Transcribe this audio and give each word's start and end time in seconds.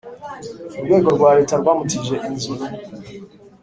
Urwego 0.79 1.07
rwa 1.15 1.29
Leta 1.37 1.55
rwamutije 1.61 2.15
inzu 2.27 2.53